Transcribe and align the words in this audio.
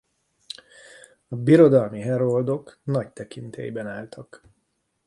A 1.27 1.35
birodalmi 1.35 2.01
heroldok 2.01 2.79
nagy 2.83 3.09
tekintélyben 3.09 3.87
álltak. 3.87 4.43